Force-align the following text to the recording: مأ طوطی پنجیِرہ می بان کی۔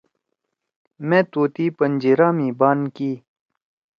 مأ 1.07 1.19
طوطی 1.31 1.65
پنجیِرہ 1.77 2.29
می 2.37 2.49
بان 2.59 2.79
کی۔ 2.95 3.11